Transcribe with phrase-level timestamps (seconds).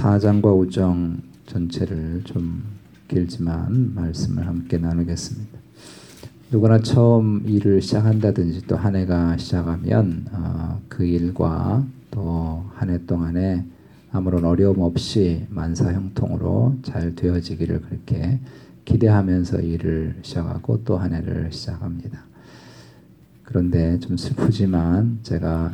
[0.00, 2.62] 4장과 5장 전체를 좀
[3.06, 5.58] 길지만 말씀을 함께 나누겠습니다.
[6.50, 13.66] 누구나 처음 일을 시작한다든지 또 한 해가 시작하면 어, 그 일과 또 한 해 동안에
[14.10, 18.40] 아무런 어려움 없이 만사형통으로 잘 되어지기를 그렇게
[18.86, 22.24] 기대하면서 일을 시작하고 또 한 해를 시작합니다.
[23.42, 25.72] 그런데 좀 슬프지만 제가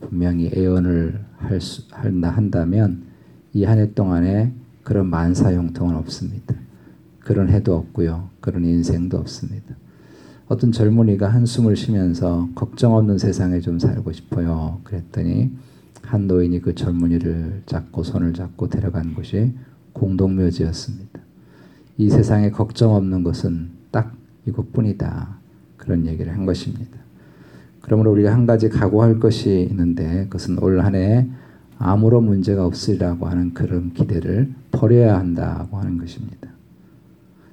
[0.00, 3.11] 분명히 애언을 할 수, 한다 한다면
[3.54, 4.52] 이 한 해 동안에
[4.82, 6.54] 그런 만사 형통은 없습니다.
[7.20, 8.30] 그런 해도 없고요.
[8.40, 9.74] 그런 인생도 없습니다.
[10.48, 14.80] 어떤 젊은이가 한숨을 쉬면서 걱정 없는 세상에 좀 살고 싶어요.
[14.84, 15.52] 그랬더니
[16.02, 19.52] 한 노인이 그 젊은이를 잡고 손을 잡고 데려간 곳이
[19.92, 21.20] 공동묘지였습니다.
[21.98, 24.14] 이 세상에 걱정 없는 것은 딱
[24.46, 25.36] 이것뿐이다.
[25.76, 26.98] 그런 얘기를 한 것입니다.
[27.80, 31.28] 그러므로 우리가 한 가지 각오할 것이 있는데 그것은 올 한 해
[31.84, 36.48] 아무런 문제가 없으리라고 하는 그런 기대를 버려야 한다고 하는 것입니다.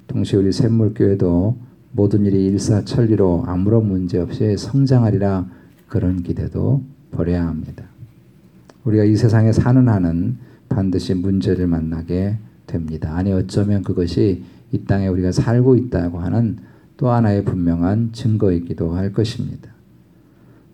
[0.05, 1.57] 동시에 우리 샘물교회도
[1.93, 5.47] 모든 일이 일사천리로 아무런 문제 없이 성장하리라
[5.87, 7.85] 그런 기대도 버려야 합니다.
[8.83, 10.37] 우리가 이 세상에 사는 한은
[10.69, 13.15] 반드시 문제를 만나게 됩니다.
[13.15, 16.57] 아니 어쩌면 그것이 이 땅에 우리가 살고 있다고 하는
[16.97, 19.71] 또 하나의 분명한 증거이기도 할 것입니다.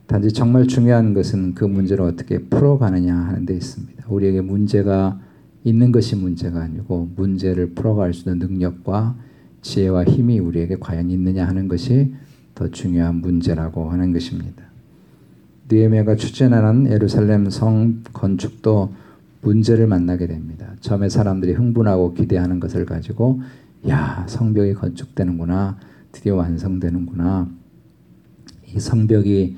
[0.08, 4.06] 단지 정말 중요한 것은 그 문제를 어떻게 풀어가느냐 하는 데 있습니다.
[4.08, 5.20] 우리에게 문제가
[5.64, 9.16] 있는 것이 문제가 아니고 문제를 풀어갈 수 있는 능력과
[9.64, 12.14] 지혜와 힘이 우리에게 과연 있느냐 하는 것이
[12.54, 14.64] 더 중요한 문제라고 하는 것입니다.
[15.70, 18.94] 느헤미야가 추진하는 예루살렘 성 건축도
[19.42, 20.76] 문제를 만나게 됩니다.
[20.82, 23.42] 처음에 사람들이 흥분하고 기대하는 것을 가지고
[23.90, 25.78] 야 성벽이 건축되는구나
[26.12, 27.50] 드디어 완성되는구나
[28.68, 29.58] 이 성벽이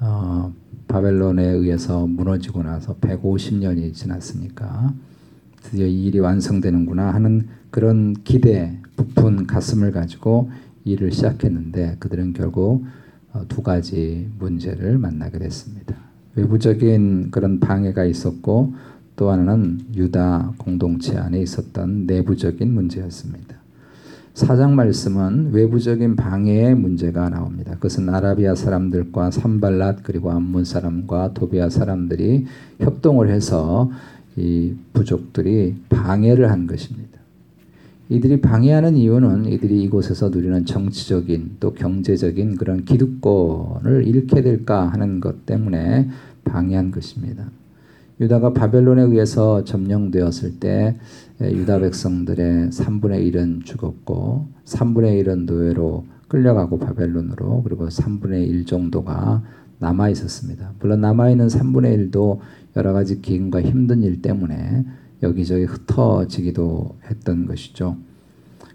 [0.00, 0.52] 어,
[0.88, 4.92] 바벨론에 의해서 무너지고 나서 150년이 지났으니까
[5.62, 10.50] 드디어 이 일이 완성되는구나 하는 그런 기대, 부푼 가슴을 가지고
[10.84, 12.84] 일을 시작했는데 그들은 결국
[13.32, 15.96] 어, 두 가지 문제를 만나게 됐습니다.
[16.36, 18.74] 외부적인 그런 방해가 있었고
[19.16, 23.56] 또 하나는 유다 공동체 안에 있었던 내부적인 문제였습니다.
[24.36, 27.72] 사장 말씀은 외부적인 방해의 문제가 나옵니다.
[27.76, 32.44] 그것은 아라비아 사람들과 산발랏 그리고 암몬 사람과 도비아 사람들이
[32.78, 33.90] 협동을 해서
[34.36, 37.18] 이 부족들이 방해를 한 것입니다.
[38.10, 45.46] 이들이 방해하는 이유는 이들이 이곳에서 누리는 정치적인 또 경제적인 그런 기득권을 잃게 될까 하는 것
[45.46, 46.10] 때문에
[46.44, 47.46] 방해한 것입니다.
[48.20, 50.96] 유다가 바벨론에 의해서 점령되었을 때
[51.40, 59.42] 유다 백성들의 3분의 1은 죽었고 3분의 1은 노예로 끌려가고 바벨론으로 그리고 3분의 1 정도가
[59.78, 60.72] 남아 있었습니다.
[60.80, 62.38] 물론 남아 있는 3분의 1도
[62.76, 64.86] 여러 가지 기근과 힘든 일 때문에
[65.22, 67.96] 여기저기 흩어지기도 했던 것이죠.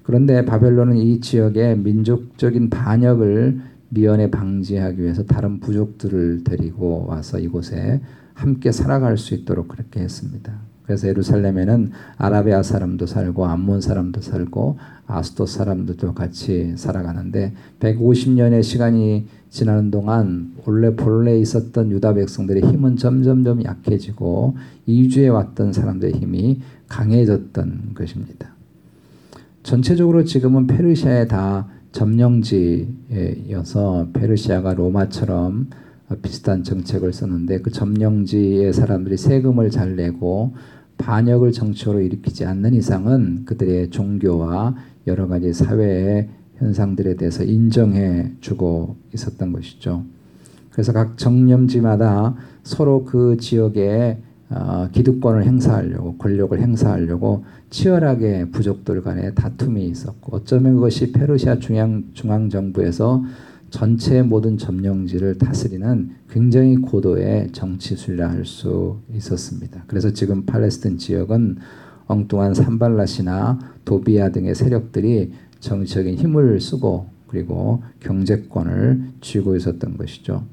[0.04, 8.02] 그런데 바벨론은 이 지역의 민족적인 반역을 미연에 방지하기 위해서 다른 부족들을 데리고 와서 이곳에
[8.34, 10.71] 함께 살아갈 수 있도록 그렇게 했습니다.
[10.92, 19.90] 그래서 예루살렘에는 아라비아 사람도 살고 암몬 사람도 살고 아스도 사람들도 같이 살아가는데 150년의 시간이 지나는
[19.90, 26.60] 동안 본래 본래 있었던 유다 백성들의 힘은 점점점 약해지고 이주해 왔던 사람들의 힘이
[26.90, 28.50] 강해졌던 것입니다.
[29.64, 33.30] 전체적으로 지금은 페르시아에 다 점령지여서
[34.12, 35.70] 페르시아가 로마처럼
[36.22, 40.54] 비슷한 정책을 썼는데 그 점령지의 사람들이 세금을 잘 내고
[41.02, 44.76] 반역을 정치로 일으키지 않는 이상은 그들의 종교와
[45.08, 50.04] 여러 가지 사회의 현상들에 대해서 인정해 주고 있었던 것이죠.
[50.70, 54.20] 그래서 각 정령지마다 서로 그 지역에
[54.50, 62.50] 어, 기득권을 행사하려고 권력을 행사하려고 치열하게 부족들 간에 다툼이 있었고 어쩌면 그것이 페르시아 중앙 중앙
[62.50, 63.24] 정부에서
[63.72, 69.86] 전체 모든 점령지를 다스리는 굉장히 고도의 정치 수리라 할수 있었습니다.
[69.88, 71.58] 그래서 지금 팔레스틴 지역은
[72.06, 75.32] 엉뚱한 산발랏이나 도비아 등의 세력들이
[75.62, 80.44] 정치적인 힘을 쓰고 그리고 경제권을 쥐고 있었던 것이죠.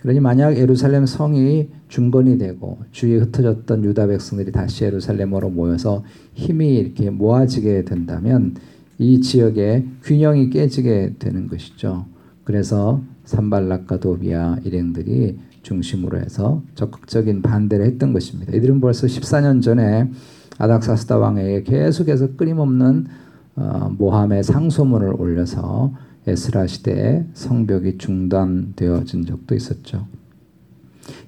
[0.00, 7.10] 그러니 만약 예루살렘 성이 중건이 되고 주위에 흩어졌던 유다 백성들이 다시 예루살렘으로 모여서 힘이 이렇게
[7.10, 8.56] 모아지게 된다면
[8.98, 12.06] 이 지역의 균형이 깨지게 되는 것이죠.
[12.48, 18.56] 그래서 산발락과 도비아 일행들이 중심으로 해서 적극적인 반대를 했던 것입니다.
[18.56, 20.10] 이들은 벌써 14년 전에
[20.56, 23.04] 아닥사스다 왕에게 계속해서 끊임없는
[23.56, 25.92] 어, 모함의 상소문을 올려서
[26.26, 30.06] 에스라 시대에 성벽이 중단되어진 적도 있었죠.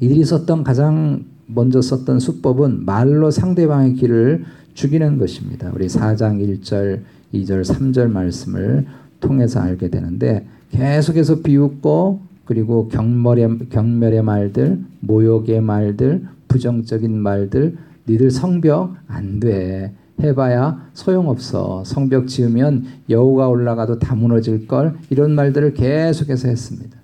[0.01, 5.71] 이들이 썼던 가장 먼저 썼던 수법은 말로 상대방의 길을 죽이는 것입니다.
[5.75, 7.03] 우리 4장 1절,
[7.35, 8.87] 2절, 3절 말씀을
[9.21, 17.77] 통해서 알게 되는데 계속해서 비웃고 그리고 경멸의, 경멸의 말들, 모욕의 말들, 부정적인 말들,
[18.09, 19.93] 니들 성벽 안 돼.
[20.21, 21.85] 해봐야 소용없어.
[21.85, 24.97] 성벽 지으면 여우가 올라가도 다 무너질 걸.
[25.09, 26.99] 이런 말들을 계속해서 했습니다.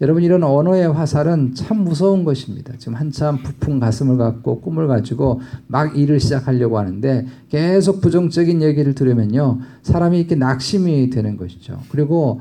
[0.00, 2.72] 여러분 이런 언어의 화살은 참 무서운 것입니다.
[2.78, 9.58] 지금 한참 부푼 가슴을 갖고 꿈을 가지고 막 일을 시작하려고 하는데 계속 부정적인 얘기를 들으면요
[9.82, 11.80] 사람이 이렇게 낙심이 되는 것이죠.
[11.90, 12.40] 그리고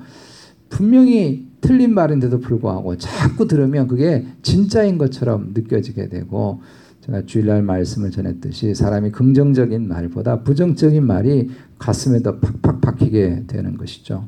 [0.69, 6.62] 분명히 틀린 말인데도 불구하고 자꾸 들으면 그게 진짜인 것처럼 느껴지게 되고
[7.02, 11.50] 제가 주일날 말씀을 전했듯이 사람이 긍정적인 말보다 부정적인 말이
[11.80, 14.28] 가슴에 더 팍팍 박히게 되는 것이죠.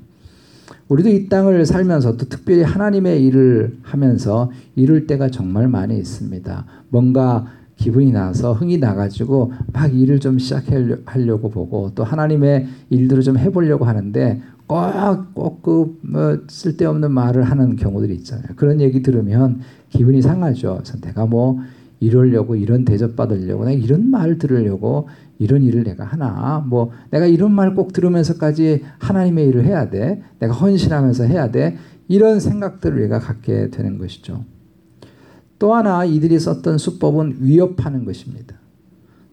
[0.88, 6.66] 우리도 이 땅을 살면서 또 특별히 하나님의 일을 하면서 이룰 때가 정말 많이 있습니다.
[6.90, 13.86] 뭔가 기분이 나서 흥이 나가지고 막 일을 좀 시작하려고 보고 또 하나님의 일들을 좀 해보려고
[13.86, 18.48] 하는데 꼭꼭그 뭐 쓸데없는 말을 하는 경우들이 있잖아요.
[18.56, 20.84] 그런 얘기 들으면 기분이 상하죠.
[21.02, 21.60] 내가 뭐
[22.00, 27.52] 이러려고 이런 대접 받으려고 내가 이런 말 들으려고 이런 일을 내가 하나 뭐 내가 이런
[27.52, 31.78] 말 꼭 들으면서까지 하나님의 일을 해야 돼 내가 헌신하면서 해야 돼
[32.08, 34.46] 이런 생각들을 우리가 갖게 되는 것이죠.
[35.58, 38.56] 또 하나 이들이 썼던 수법은 위협하는 것입니다.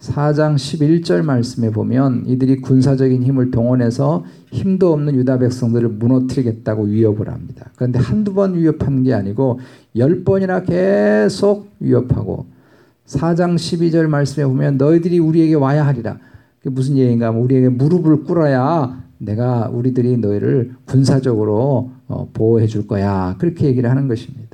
[0.07, 7.71] 4장 11절 말씀에 보면 이들이 군사적인 힘을 동원해서 힘도 없는 유다 백성들을 무너뜨리겠다고 위협을 합니다.
[7.77, 9.61] 그런데 한두 번 위협한 게 아니고
[9.97, 12.47] 열 번이나 계속 위협하고
[13.07, 16.19] 4장 12절 말씀에 보면 너희들이 우리에게 와야 하리라.
[16.59, 23.37] 그게 무슨 얘기인가 하면 우리에게 무릎을 꿇어야 내가 우리들이 너희를 군사적으로 어, 보호해 줄 거야.
[23.39, 24.46] 그렇게 얘기를 하는 것입니다.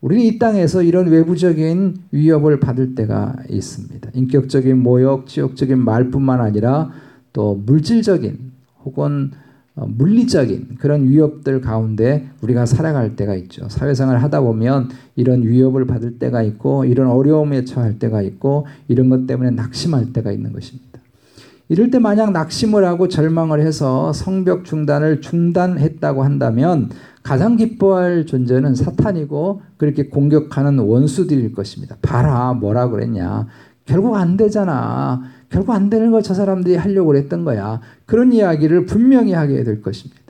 [0.00, 4.10] 우리는 이 땅에서 이런 외부적인 위협을 받을 때가 있습니다.
[4.14, 6.90] 인격적인 모욕, 지역적인 말뿐만 아니라
[7.32, 8.52] 또 물질적인
[8.84, 9.32] 혹은
[9.76, 13.68] 어, 물리적인 그런 위협들 가운데 우리가 살아갈 때가 있죠.
[13.68, 19.26] 사회생활을 하다 보면 이런 위협을 받을 때가 있고 이런 어려움에 처할 때가 있고 이런 것
[19.26, 20.99] 때문에 낙심할 때가 있는 것입니다.
[21.70, 26.90] 이럴 때 만약 낙심을 하고 절망을 해서 성벽 중단을 중단했다고 한다면
[27.22, 31.96] 가장 기뻐할 존재는 사탄이고 그렇게 공격하는 원수들일 것입니다.
[32.02, 33.46] 봐라 뭐라 그랬냐.
[33.84, 35.22] 결국 안 되잖아.
[35.48, 37.80] 결국 안 되는 걸 저 사람들이 하려고 그랬던 거야.
[38.04, 40.20] 그런 이야기를 분명히 하게 될 것입니다.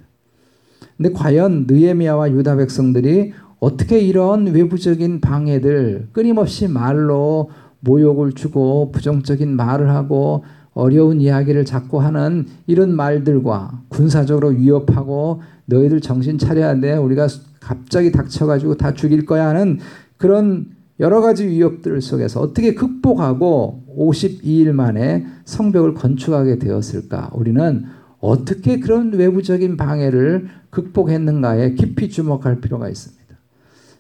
[0.98, 7.48] 근데 과연 느에미아와 유다 백성들이 어떻게 이런 외부적인 방해들 끊임없이 말로
[7.81, 16.38] 모욕을 주고 부정적인 말을 하고 어려운 이야기를 자꾸 하는 이런 말들과 군사적으로 위협하고 너희들 정신
[16.38, 16.94] 차려야 돼.
[16.94, 17.28] 우리가
[17.61, 19.78] 갑자기 닥쳐가지고 다 죽일 거야 하는
[20.17, 20.67] 그런
[20.99, 27.31] 여러 가지 위협들 속에서 어떻게 극복하고 52일 만에 성벽을 건축하게 되었을까?
[27.34, 27.84] 우리는
[28.20, 33.20] 어떻게 그런 외부적인 방해를 극복했는가에 깊이 주목할 필요가 있습니다.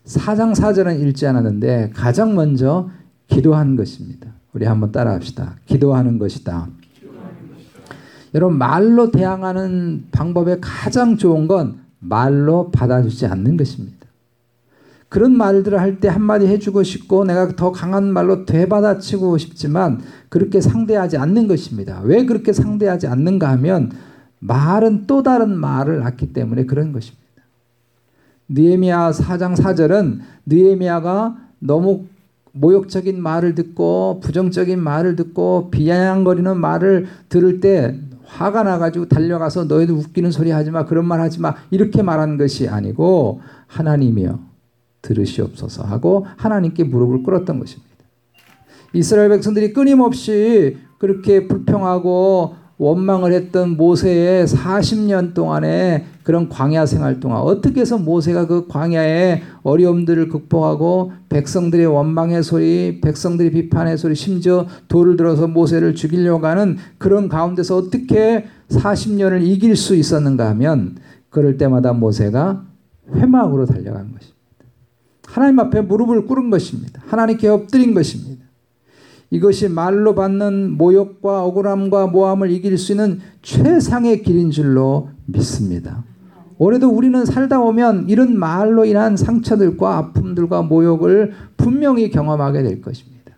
[0.04, 2.90] 사장 사절은 읽지 않았는데 가장 먼저
[3.28, 4.34] 기도한 것입니다.
[4.52, 5.56] 우리 한번 따라합시다.
[5.66, 6.68] 기도하는 것이다.
[8.34, 13.98] 여러분 말로 대항하는 방법의 가장 좋은 건 말로 받아주지 않는 것입니다.
[15.08, 21.16] 그런 말들을 할 때 한마디 해주고 싶고 내가 더 강한 말로 되받아치고 싶지만 그렇게 상대하지
[21.16, 22.00] 않는 것입니다.
[22.04, 23.90] 왜 그렇게 상대하지 않는가 하면
[24.38, 27.20] 말은 또 다른 말을 낳기 때문에 그런 것입니다.
[28.48, 32.04] 느헤미야 4장 4절은 느헤미야가 너무
[32.52, 40.30] 모욕적인 말을 듣고 부정적인 말을 듣고 비아냥거리는 말을 들을 때 화가 나가지고 달려가서 너희들 웃기는
[40.30, 44.38] 소리 하지 마 그런 말 하지 마 이렇게 말한 것이 아니고 하나님이여
[45.02, 47.90] 들으시옵소서 하고 하나님께 무릎을 꿇었던 것입니다.
[48.92, 57.82] 이스라엘 백성들이 끊임없이 그렇게 불평하고 원망을 했던 모세의 40년 동안의 그런 광야 생활 동안 어떻게
[57.82, 65.46] 해서 모세가 그 광야의 어려움들을 극복하고 백성들의 원망의 소리, 백성들의 비판의 소리, 심지어 돌을 들어서
[65.46, 70.96] 모세를 죽이려고 하는 그런 가운데서 어떻게 40년을 이길 수 있었는가 하면
[71.28, 72.64] 그럴 때마다 모세가
[73.12, 74.40] 회막으로 달려간 것입니다.
[75.26, 77.02] 하나님 앞에 무릎을 꿇은 것입니다.
[77.06, 78.49] 하나님께 엎드린 것입니다.
[79.30, 86.04] 이것이 말로 받는 모욕과 억울함과 모함을 이길 수 있는 최상의 길인 줄로 믿습니다.
[86.58, 93.32] 올해도 우리는 살다 오면 이런 말로 인한 상처들과 아픔들과 모욕을 분명히 경험하게 될 것입니다.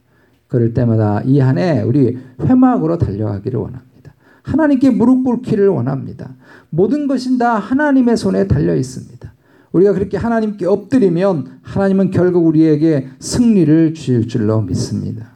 [0.49, 4.15] 그럴 때마다 이 한 해 우리 회막으로 달려가기를 원합니다.
[4.43, 6.35] 하나님께 무릎 꿇기를 원합니다.
[6.71, 9.33] 모든 것은 다 하나님의 손에 달려 있습니다.
[9.73, 15.32] 우리가 그렇게 하나님께 엎드리면 하나님은 결국 우리에게 승리를 주실 줄로 믿습니다.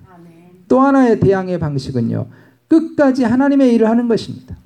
[0.69, 2.27] 또 하나의 대항의 방식은요.
[2.69, 4.57] 끝까지 하나님의 일을 하는 것입니다.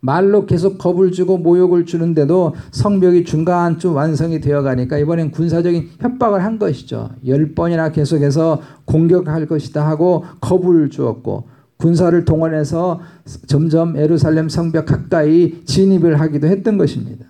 [0.00, 6.58] 말로 계속 겁을 주고 모욕을 주는데도 성벽이 중간쯤 완성이 되어 가니까 이번엔 군사적인 협박을 한
[6.58, 7.10] 것이죠.
[7.26, 11.44] 열 번이나 계속해서 공격할 것이다 하고 겁을 주었고
[11.78, 13.00] 군사를 동원해서
[13.46, 17.24] 점점 에루살렘 성벽 가까이 진입을 하기도 했던 것입니다.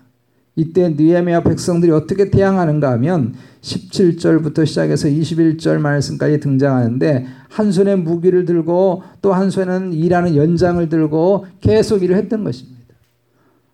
[0.57, 9.01] 이때 느헤미야 백성들이 어떻게 대항하는가 하면 17절부터 시작해서 21절 말씀까지 등장하는데 한 손에 무기를 들고
[9.21, 12.75] 또 한 손에는 일하는 연장을 들고 계속 일을 했던 것입니다.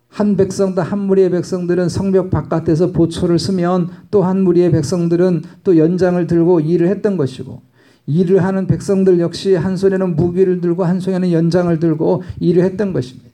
[0.07, 6.25] 한 백성도 한 무리의 백성들은 성벽 바깥에서 보초를 쓰면 또 한 무리의 백성들은 또 연장을
[6.25, 7.61] 들고 일을 했던 것이고
[8.07, 13.29] 일을 하는 백성들 역시 한 손에는 무기를 들고 한 손에는 연장을 들고 일을 했던 것입니다.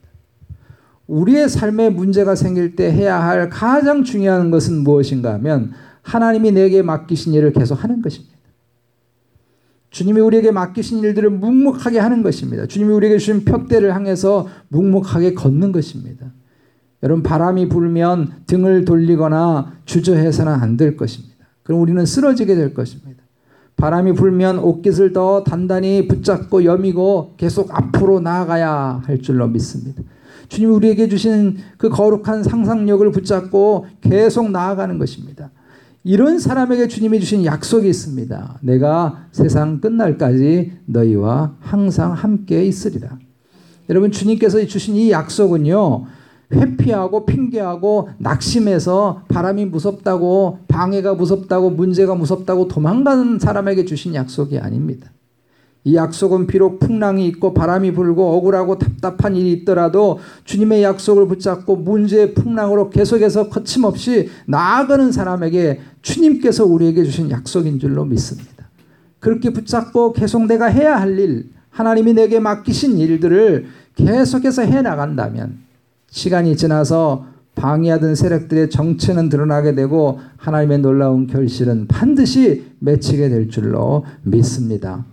[1.07, 5.71] 우리의 삶에 문제가 생길 때 해야 할 가장 중요한 것은 무엇인가 하면
[6.07, 8.37] 하나님이 내게 맡기신 일을 계속 하는 것입니다.
[9.89, 12.65] 주님이 우리에게 맡기신 일들을 묵묵하게 하는 것입니다.
[12.65, 16.31] 주님이 우리에게 주신 표대를 향해서 묵묵하게 걷는 것입니다.
[17.03, 21.35] 여러분 바람이 불면 등을 돌리거나 주저해서는 안 될 것입니다.
[21.63, 23.23] 그럼 우리는 쓰러지게 될 것입니다.
[23.75, 30.01] 바람이 불면 옷깃을 더 단단히 붙잡고 여미고 계속 앞으로 나아가야 할 줄로 믿습니다.
[30.47, 35.51] 주님이 우리에게 주신 그 거룩한 상상력을 붙잡고 계속 나아가는 것입니다.
[36.07, 38.59] 이런 사람에게 주님이 주신 약속이 있습니다.
[38.61, 43.19] 내가 세상 끝날까지 너희와 항상 함께 있으리라.
[43.89, 46.05] 여러분 주님께서 주신 이 약속은요.
[46.53, 55.11] 회피하고 핑계하고 낙심해서 바람이 무섭다고 방해가 무섭다고 문제가 무섭다고 도망가는 사람에게 주신 약속이 아닙니다.
[55.87, 62.33] 이 약속은 비록 풍랑이 있고 바람이 불고 억울하고 답답한 일이 있더라도 주님의 약속을 붙잡고 문제의
[62.33, 68.67] 풍랑으로 계속해서 거침없이 나아가는 사람에게 주님께서 우리에게 주신 약속인 줄로 믿습니다.
[69.19, 75.59] 그렇게 붙잡고 계속 내가 해야 할 일, 하나님이 내게 맡기신 일들을 계속해서 해 나간다면
[76.09, 85.05] 시간이 지나서 방해하던 세력들의 정체는 드러나게 되고 하나님의 놀라운 결실은 반드시 맺히게 될 줄로 믿습니다.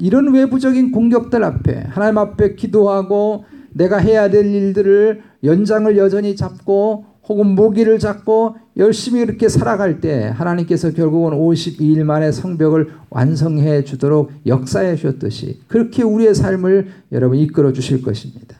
[0.00, 7.48] 이런 외부적인 공격들 앞에 하나님 앞에 기도하고 내가 해야 될 일들을 연장을 여전히 잡고 혹은
[7.48, 15.60] 모기를 잡고 열심히 이렇게 살아갈 때 하나님께서 결국은 52일 만에 성벽을 완성해 주도록 역사해 주셨듯이
[15.68, 18.56] 그렇게 우리의 삶을 여러분 이끌어 주실 것입니다.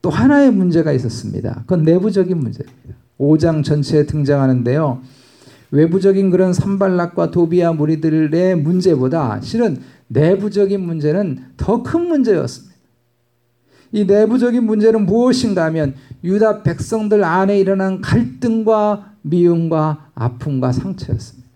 [0.00, 1.64] 또 하나의 문제가 있었습니다.
[1.66, 2.94] 그건 내부적인 문제입니다.
[3.18, 5.00] 5장 전체에 등장하는데요.
[5.70, 12.76] 외부적인 그런 산발락과 도비아 무리들의 문제보다 실은 내부적인 문제는 더 큰 문제였습니다.
[13.92, 21.46] 이 내부적인 문제는 무엇인가 하면 유다 백성들 안에 일어난 갈등과 미움과 아픔과 상처였습니다.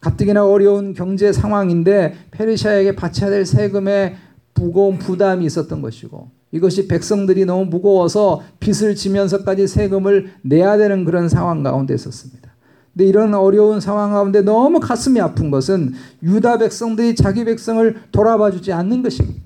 [0.00, 4.16] 가뜩이나 어려운 경제 상황인데 페르시아에게 바쳐야 될 세금에
[4.54, 11.62] 무거운 부담이 있었던 것이고 이것이 백성들이 너무 무거워서 빚을 지면서까지 세금을 내야 되는 그런 상황
[11.62, 12.51] 가운데 있었습니다.
[12.92, 18.72] 근데 이런 어려운 상황 가운데 너무 가슴이 아픈 것은 유다 백성들이 자기 백성을 돌아봐 주지
[18.72, 19.40] 않는 것입니다.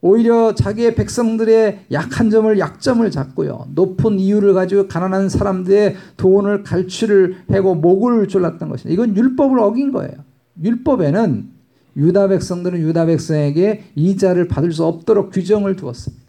[0.00, 3.66] 오히려 자기의 백성들의 약한 점을 약점을 잡고요.
[3.74, 8.92] 높은 이유를 가지고 가난한 사람들의 돈을 갈취를 하고 목을 졸랐던 것입니다.
[8.92, 10.12] 이건 율법을 어긴 거예요.
[10.62, 11.48] 율법에는
[11.96, 16.24] 유다 백성들은 유다 백성에게 이자를 받을 수 없도록 규정을 두었습니다.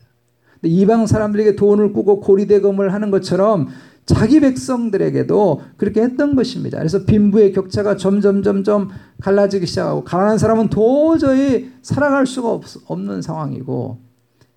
[0.64, 3.68] 이방 사람들에게 돈을 꾸고 고리대금을 하는 것처럼
[4.08, 6.80] 자기 백성들에게도 그렇게 했던 것입니다.
[6.80, 8.90] 그래서 빈부의 격차가 점점 점점
[9.22, 14.00] 갈라지기 시작하고 가난한 사람은 도저히 살아갈 수가 없, 없는 상황이고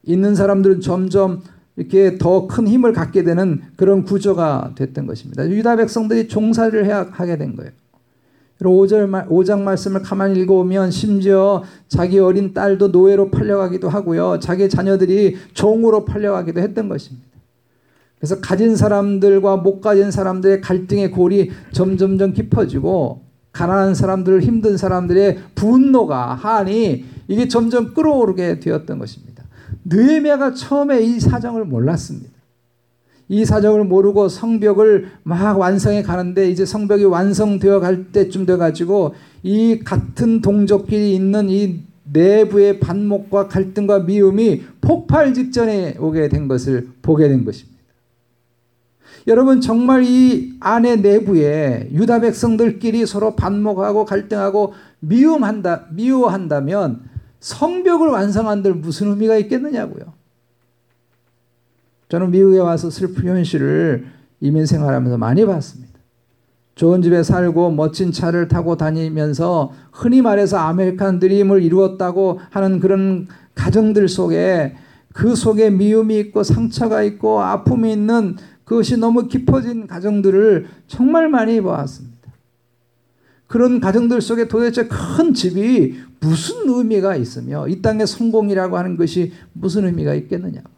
[0.05, 1.43] 있는 사람들은 점점
[1.77, 5.49] 이렇게 더 큰 힘을 갖게 되는 그런 구조가 됐던 것입니다.
[5.49, 7.73] 유다 백성들이 종사를 해야 하게 된 거예요.
[8.61, 14.39] 5절, 5장 말씀을 가만히 읽어보면 심지어 자기 어린 딸도 노예로 팔려가기도 하고요.
[14.41, 17.30] 자기 자녀들이 종으로 팔려가기도 했던 것입니다.
[18.21, 23.23] 그래서 가진 사람들과 못 가진 사람들의 갈등의 골이 점점점 깊어지고
[23.53, 29.45] 가난한 사람들, 힘든 사람들의 분노가 한이 이게 점점 끌어오르게 되었던 것입니다.
[29.87, 32.31] 느헤미야가 처음에 이 사정을 몰랐습니다.
[33.29, 39.79] 이 사정을 모르고 성벽을 막 완성해 가는데 이제 성벽이 완성되어 갈 때쯤 돼 가지고 이
[39.79, 47.45] 같은 동족끼리 있는 이 내부의 반목과 갈등과 미움이 폭발 직전에 오게 된 것을 보게 된
[47.45, 47.70] 것입니다.
[49.31, 57.03] 여러분 정말 이 안에 내부에 유다 백성들끼리 서로 반목하고 갈등하고 미움한다 미워한다면
[57.39, 60.13] 성벽을 완성한들 무슨 의미가 있겠느냐고요.
[62.09, 64.05] 저는 미국에 와서 슬픈 현실을
[64.41, 66.01] 이민 생활하면서 많이 봤습니다.
[66.75, 74.09] 좋은 집에 살고 멋진 차를 타고 다니면서 흔히 말해서 아메리칸 드림을 이루었다고 하는 그런 가정들
[74.09, 74.75] 속에
[75.13, 78.37] 그 속에 미움이 있고 상처가 있고 아픔이 있는
[78.71, 82.33] 그것이 너무 깊어진 가정들을 정말 많이 보았습니다.
[83.49, 89.87] 그런 가정들 속에 도대체 큰 집이 무슨 의미가 있으며 이 땅의 성공이라고 하는 것이 무슨
[89.87, 90.73] 의미가 있겠느냐고요.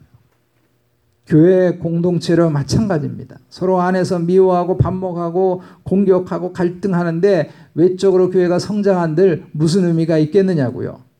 [1.26, 3.36] 교회 공동체로 마찬가지입니다.
[3.50, 11.11] 서로 안에서 미워하고 반목하고 공격하고 갈등하는데 외적으로 교회가 성장한들 무슨 의미가 있겠느냐고요.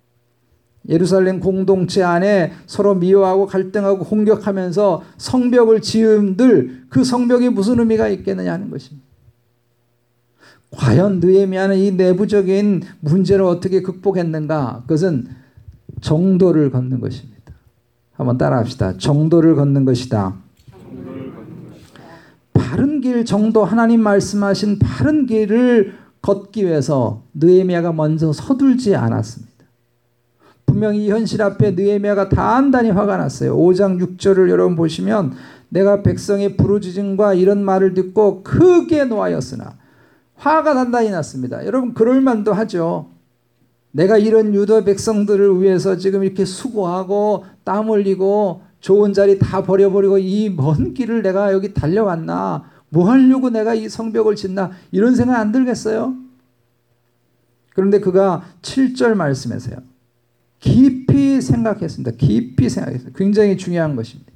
[0.88, 8.70] 예루살렘 공동체 안에 서로 미워하고 갈등하고 공격하면서 성벽을 지음들 그 성벽이 무슨 의미가 있겠느냐 하는
[8.70, 9.06] 것입니다.
[10.72, 14.84] 과연 느헤미야는 이 내부적인 문제를 어떻게 극복했는가?
[14.86, 15.28] 그것은
[16.00, 17.52] 정도를 걷는 것입니다.
[18.12, 18.96] 한번 따라합시다.
[18.96, 20.34] 정도를 걷는 것이다.
[22.54, 29.51] 바른 길 정도 하나님 말씀하신 바른 길을 걷기 위해서 느헤미야가 먼저 서둘지 않았습니다.
[30.66, 33.56] 분명히 이 현실 앞에 느헤미야가 단단히 화가 났어요.
[33.56, 35.32] 5장 6절을 여러분 보시면
[35.68, 39.76] 내가 백성의 부르짖음과 이런 말을 듣고 크게 노하였으나
[40.36, 41.64] 화가 단단히 났습니다.
[41.66, 43.10] 여러분 그럴 만도 하죠.
[43.92, 50.48] 내가 이런 유다 백성들을 위해서 지금 이렇게 수고하고 땀 흘리고 좋은 자리 다 버려버리고 이
[50.56, 52.64] 먼 길을 내가 여기 달려왔나?
[52.88, 54.70] 뭐 하려고 내가 이 성벽을 짓나?
[54.90, 56.14] 이런 생각 안 들겠어요?
[57.74, 59.76] 그런데 그가 7절 말씀에서요.
[60.62, 62.12] 깊이 생각했습니다.
[62.16, 63.18] 깊이 생각했습니다.
[63.18, 64.32] 굉장히 중요한 것입니다.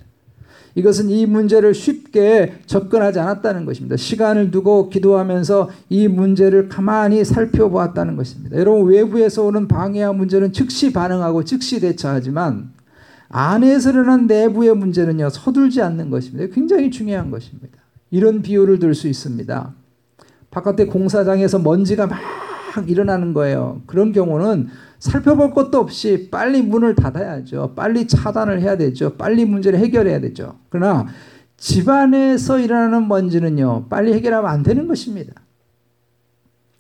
[0.75, 3.97] 이것은 이 문제를 쉽게 접근하지 않았다는 것입니다.
[3.97, 8.59] 시간을 두고 기도하면서 이 문제를 가만히 살펴보았다는 것입니다.
[8.59, 12.73] 여러분 외부에서 오는 방해와 문제는 즉시 반응하고 즉시 대처하지만
[13.29, 16.53] 안에서 일어난 내부의 문제는요 서둘지 않는 것입니다.
[16.55, 17.79] 굉장히 중요한 것입니다.
[18.11, 19.75] 이런 비유를 들 수 있습니다.
[20.51, 22.19] 바깥에 공사장에서 먼지가 막
[22.85, 23.83] 일어나는 거예요.
[23.87, 27.73] 그런 경우는 살펴볼 것도 없이 빨리 문을 닫아야죠.
[27.77, 29.17] 빨리 차단을 해야 되죠.
[29.17, 30.57] 빨리 문제를 해결해야 되죠.
[30.69, 31.07] 그러나
[31.57, 35.33] 집안에서 일어나는 먼지는요, 빨리 해결하면 안 되는 것입니다.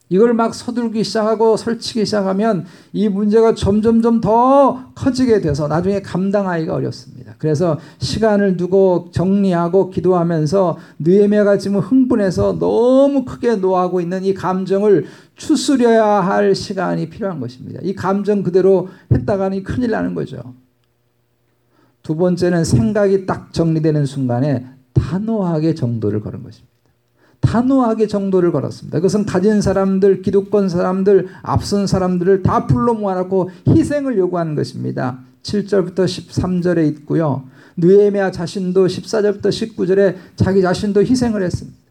[0.08, 7.34] 이걸 막 서둘기 시작하고 설치기 시작하면 이 문제가 점점점 더 커지게 돼서 나중에 감당하기가 어렵습니다.
[7.38, 15.06] 그래서 시간을 두고 정리하고 기도하면서 느헤미야가 지금 흥분해서 너무 크게 노하고 있는 이 감정을
[15.36, 17.80] 추스려야 할 시간이 필요한 것입니다.
[17.82, 20.54] 이 감정 그대로 했다가는 큰일 나는 거죠.
[22.02, 26.74] 두 번째는 생각이 딱 정리되는 순간에 단호하게 정도를 걸은 것입니다.
[27.40, 28.98] 단호하게 정도를 걸었습니다.
[28.98, 35.20] 그것은 가진 사람들, 기득권 사람들, 앞선 사람들을 다 불러 모아놓고 희생을 요구하는 것입니다.
[35.42, 37.44] 7절부터 13절에 있고요.
[37.76, 41.85] 느에미아 자신도 14절부터 19절에 자기 자신도 희생을 했습니다.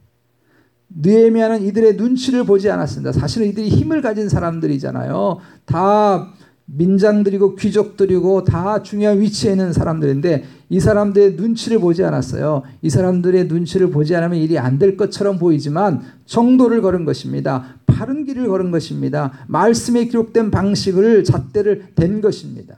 [0.98, 3.12] 느에미아는 이들의 눈치를 보지 않았습니다.
[3.12, 5.40] 사실은 이들이 힘을 가진 사람들이잖아요.
[5.66, 6.34] 다
[6.68, 12.64] 민장들이고 귀족들이고 다 중요한 위치에 있는 사람들인데 이 사람들의 눈치를 보지 않았어요.
[12.82, 17.76] 이 사람들의 눈치를 보지 않으면 일이 안 될 것처럼 보이지만 정도를 걸은 것입니다.
[17.86, 19.32] 바른 길을 걸은 것입니다.
[19.48, 22.78] 말씀에 기록된 방식을 잣대를 댄 것입니다.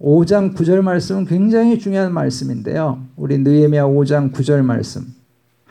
[0.00, 3.04] 5장 9절 말씀은 굉장히 중요한 말씀인데요.
[3.16, 5.02] 우리 느헤미야 5장 9절 말씀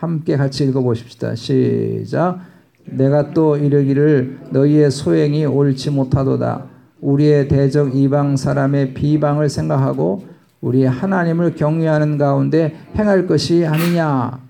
[0.04, 1.34] 함께 같이 읽어 보십시다.
[1.34, 2.42] 시작.
[2.84, 6.66] 내가 또 이르기를 너희의 소행이 옳지 못하도다.
[7.00, 10.26] 우리의 대적 이방 사람의 비방을 생각하고
[10.60, 14.42] 우리 하나님을 경외하는 가운데 행할 것이 아니냐.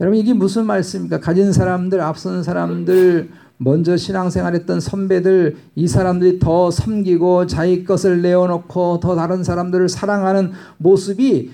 [0.00, 1.20] 여러분 이게 무슨 말씀입니까?
[1.20, 9.14] 가진 사람들, 앞선 사람들, 먼저 신앙생활했던 선배들, 이 사람들이 더 섬기고 자기 것을 내어놓고 더
[9.14, 11.52] 다른 사람들을 사랑하는 모습이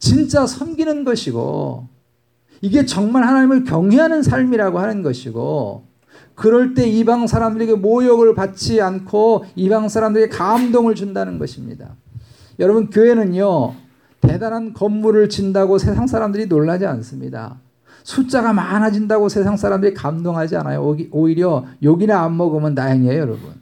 [0.00, 1.97] 진짜 섬기는 것이고
[2.60, 5.84] 이게 정말 하나님을 경외하는 삶이라고 하는 것이고
[6.34, 11.96] 그럴 때 이방 사람들에게 모욕을 받지 않고 이방 사람들에게 감동을 준다는 것입니다.
[12.58, 13.74] 여러분 교회는요
[14.20, 17.58] 대단한 건물을 진다고 세상 사람들이 놀라지 않습니다.
[18.08, 20.96] 숫자가 많아진다고 세상 사람들이 감동하지 않아요.
[21.10, 23.52] 오히려 욕이나 안 먹으면 다행이에요, 여러분.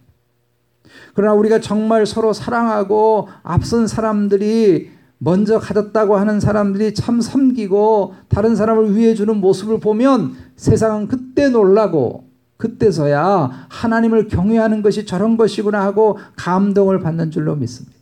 [1.15, 8.96] 그러나 우리가 정말 서로 사랑하고 앞선 사람들이 먼저 가졌다고 하는 사람들이 참 섬기고 다른 사람을
[8.96, 12.26] 위해 주는 모습을 보면 세상은 그때 놀라고
[12.57, 17.96] 그때서야 하나님을 경외하는 것이 저런 것이구나 하고 감동을 받는 줄로 믿습니다.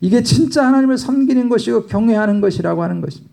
[0.00, 3.32] 이게 진짜 하나님을 섬기는 것이고 경외하는 것이라고 하는 것입니다.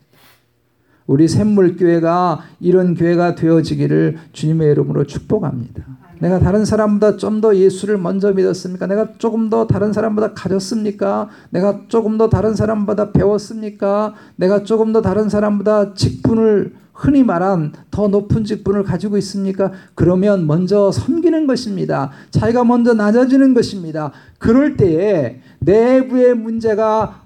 [1.07, 5.83] 우리 샘물교회가 이런 교회가 되어지기를 주님의 이름으로 축복합니다.
[6.21, 8.85] 내가 다른 사람보다 좀 더 예수를 먼저 믿었습니까?
[8.85, 11.29] 내가 조금 더 다른 사람보다 가졌습니까?
[11.49, 14.13] 내가 조금 더 다른 사람보다 배웠습니까?
[14.35, 19.71] 내가 조금 더 다른 사람보다 직분을 흔히 말한 더 높은 직분을 가지고 있습니까?
[19.95, 22.11] 그러면 먼저 섬기는 것입니다.
[22.29, 24.11] 자기가 먼저 낮아지는 것입니다.
[24.37, 27.21] 그럴 때에 내부의 문제가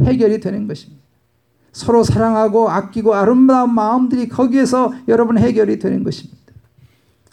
[0.00, 1.02] 해결이 되는 것입니다.
[1.72, 6.37] 서로 사랑하고 아끼고 아름다운 마음들이 거기에서 여러분 해결이 되는 것입니다.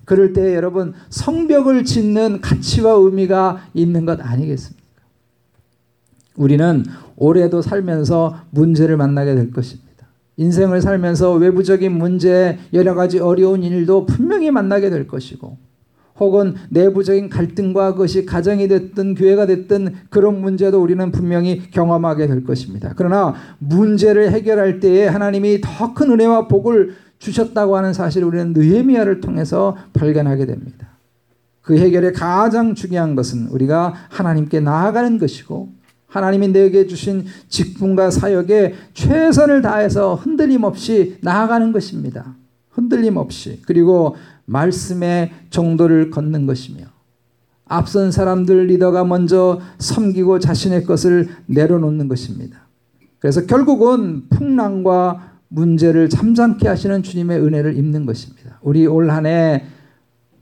[0.06, 4.86] 그럴 때 여러분 성벽을 짓는 가치와 의미가 있는 것 아니겠습니까?
[6.36, 6.84] 우리는
[7.16, 9.86] 올해도 살면서 문제를 만나게 될 것입니다.
[10.38, 15.58] 인생을 살면서 외부적인 문제, 여러 가지 어려운 일도 분명히 만나게 될 것이고,
[16.20, 22.94] 혹은 내부적인 갈등과 그것이 가정이 됐든 교회가 됐든 그런 문제도 우리는 분명히 경험하게 될 것입니다.
[22.96, 29.78] 그러나 문제를 해결할 때에 하나님이 더 큰 은혜와 복을 주셨다고 하는 사실을 우리는 느헤미야를 통해서
[29.94, 30.90] 발견하게 됩니다.
[31.62, 35.74] 그 해결의 가장 중요한 것은 우리가 하나님께 나아가는 것이고
[36.08, 42.36] 하나님이 내게 주신 직분과 사역에 최선을 다해서 흔들림 없이 나아가는 것입니다.
[42.70, 46.86] 흔들림 없이 그리고 말씀의 정도를 걷는 것이며
[47.66, 52.60] 앞선 사람들 리더가 먼저 섬기고 자신의 것을 내려놓는 것입니다.
[53.20, 58.60] 그래서 결국은 풍랑과 문제를 잠잠케 하시는 주님의 은혜를 입는 것입니다.
[58.62, 59.64] 우리 올 한 해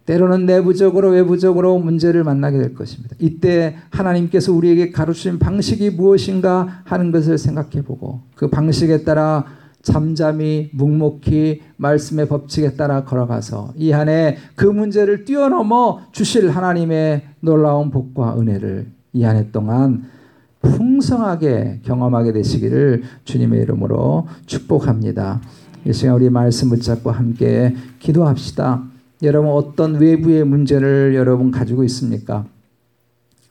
[0.05, 3.15] 때로는 내부적으로 외부적으로 문제를 만나게 될 것입니다.
[3.19, 9.45] 이때 하나님께서 우리에게 가르치신 방식이 무엇인가 하는 것을 생각해 보고 그 방식에 따라
[9.81, 18.37] 잠잠히 묵묵히 말씀의 법칙에 따라 걸어가서 이 한해 그 문제를 뛰어넘어 주실 하나님의 놀라운 복과
[18.39, 20.03] 은혜를 이 한 해 동안
[20.63, 25.41] 풍성하게 경험하게 되시기를 주님의 이름으로 축복합니다.
[25.85, 28.81] 이 시간 우리 말씀 붙잡고 함께 기도합시다.
[29.21, 32.45] 여러분 어떤 외부의 문제를 여러분 가지고 있습니까?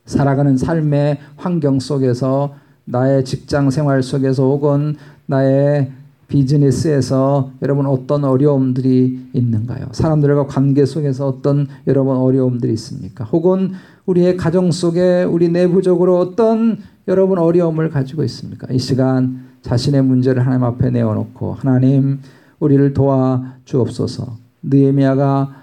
[0.06, 4.96] 살아가는 삶의 환경 속에서 나의 직장 생활 속에서 혹은
[5.26, 5.92] 나의
[6.32, 9.88] 비즈니스에서 여러분 어떤 어려움들이 있는가요?
[9.92, 13.24] 사람들과 관계 속에서 어떤 여러분 어려움들이 있습니까?
[13.24, 13.72] 혹은
[14.06, 18.66] 우리의 가정 속에 우리 내부적으로 어떤 여러분 어려움을 가지고 있습니까?
[18.72, 22.20] 이 시간 자신의 문제를 하나님 앞에 내어놓고 하나님
[22.60, 24.38] 우리를 도와 주옵소서.
[24.62, 25.54] 느헤미야가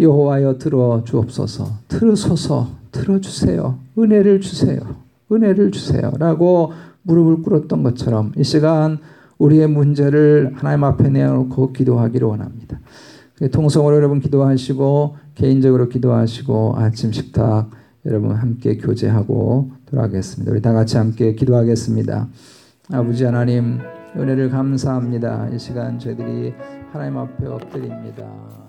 [0.00, 1.78] 여호와여 들어 주옵소서.
[1.88, 2.68] 들으소서.
[2.92, 3.78] 들어 주세요.
[3.98, 4.80] 은혜를 주세요.
[5.32, 8.98] 은혜를 주세요라고 무릎을 꿇었던 것처럼 이 시간
[9.44, 12.80] 우리의 문제를 하나님 앞에 내어놓고 기도하기를 원합니다.
[13.52, 17.70] 통성으로 여러분 기도하시고 개인적으로 기도하시고 아침 식탁
[18.06, 20.52] 여러분 함께 교제하고 돌아가겠습니다.
[20.52, 22.28] 우리 다 같이 함께 기도하겠습니다.
[22.92, 23.80] 아버지 하나님
[24.16, 25.48] 은혜를 감사합니다.
[25.52, 26.54] 이 시간 저희들이
[26.92, 28.63] 하나님 앞에 엎드립니다.